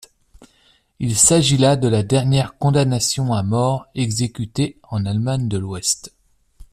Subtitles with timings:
[0.97, 6.15] Il s'agit là de la dernière condamnation à mort exécutée en Allemagne de l'Ouest.